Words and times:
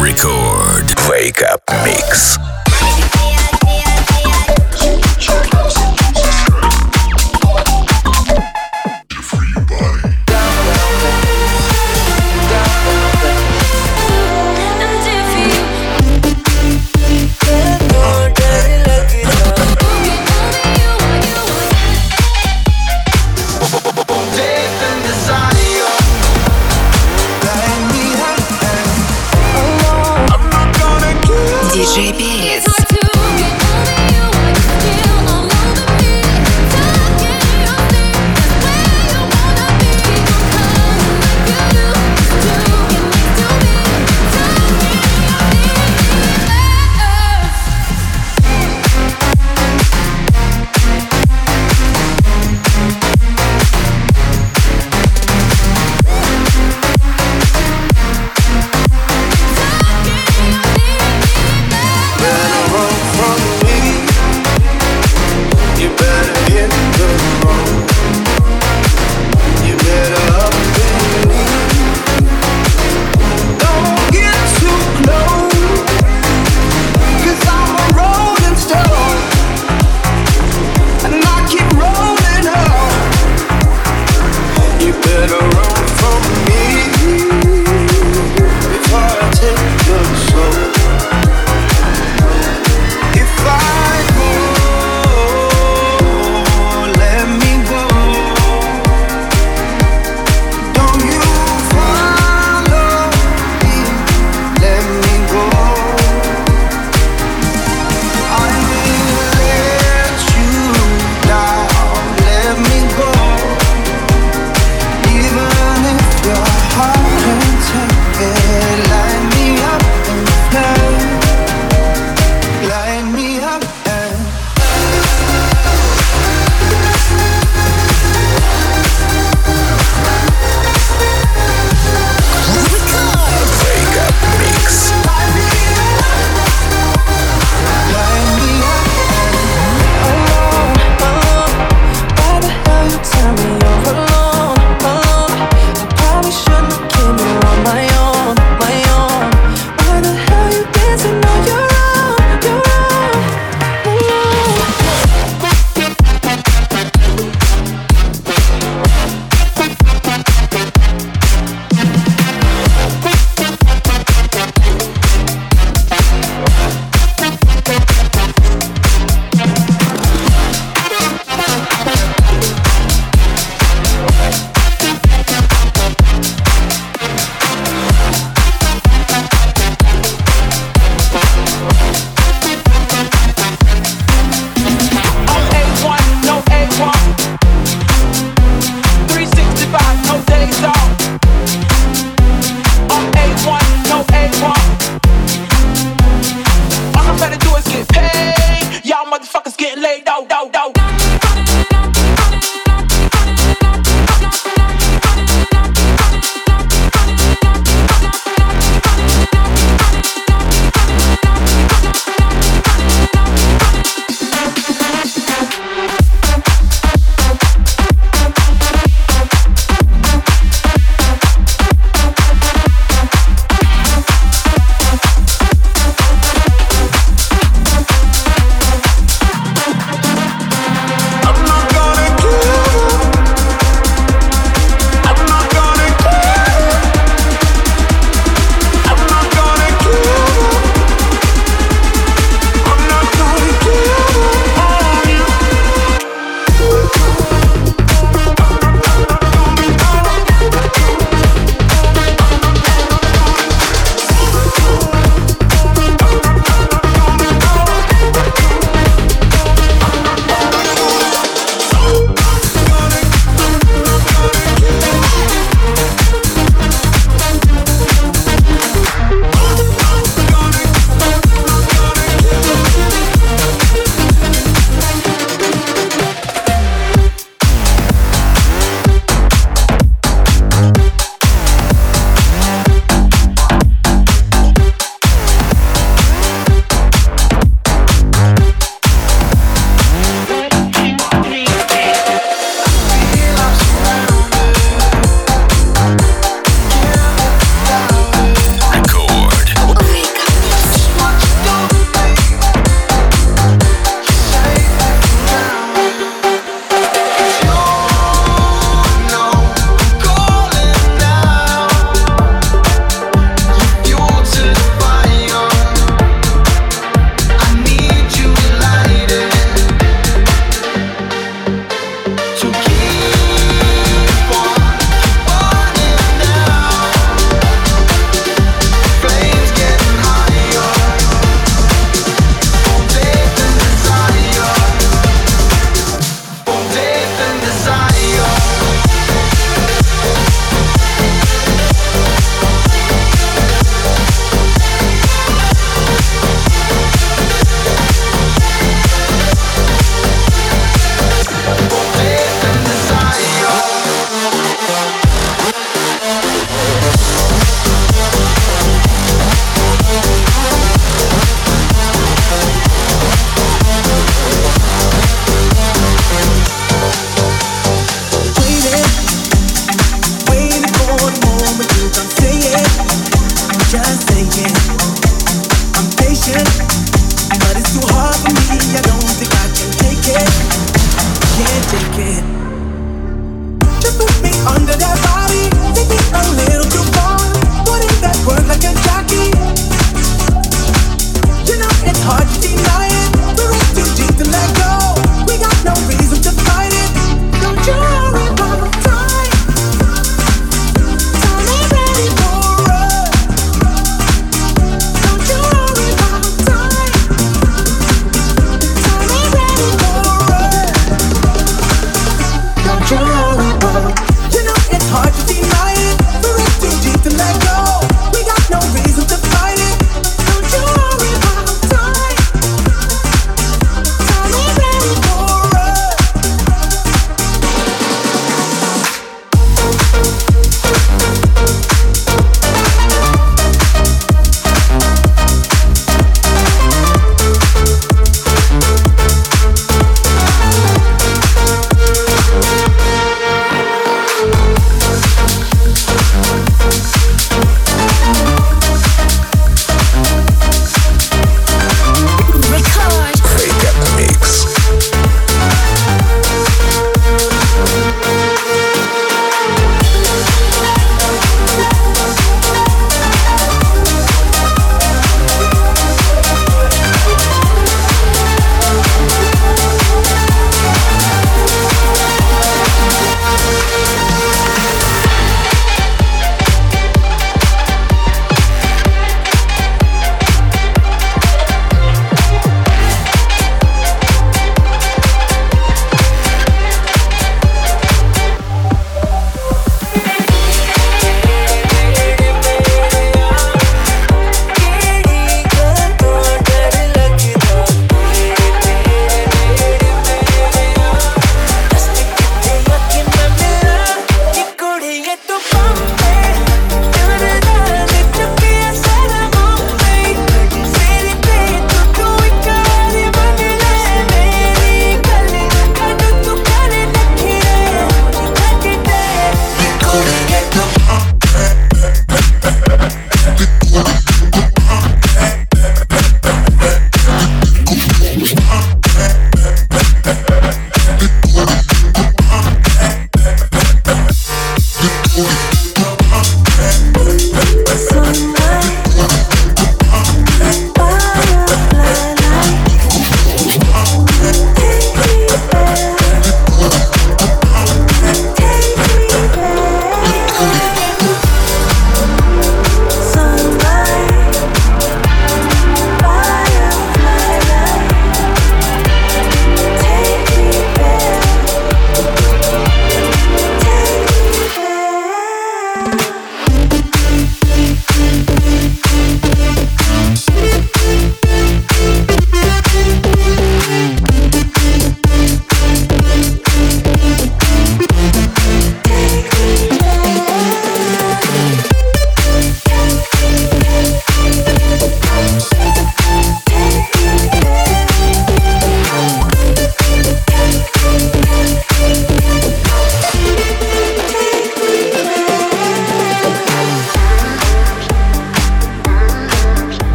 Record. 0.00 0.94
Wake 1.08 1.42
Up 1.42 1.62
Mix. 1.84 2.57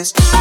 focus. 0.00 0.39